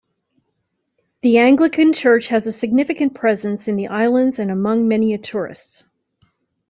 The 1.21 1.37
Anglican 1.37 1.93
Church 1.93 2.25
has 2.29 2.47
a 2.47 2.51
significant 2.51 3.13
presence 3.13 3.67
ln 3.67 3.75
the 3.77 3.89
islands 3.89 4.39
and 4.39 4.49
among 4.49 4.87
many-a-tourists. 4.87 5.83